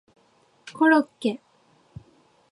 [0.73, 1.41] コロッケ